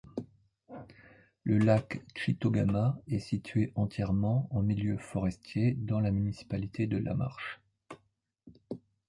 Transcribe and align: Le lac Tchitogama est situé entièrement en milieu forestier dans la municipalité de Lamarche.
Le 1.43 1.59
lac 1.59 2.01
Tchitogama 2.15 2.97
est 3.07 3.19
situé 3.19 3.71
entièrement 3.75 4.47
en 4.49 4.63
milieu 4.63 4.97
forestier 4.97 5.73
dans 5.73 5.99
la 5.99 6.09
municipalité 6.09 6.87
de 6.87 6.97
Lamarche. 6.97 7.61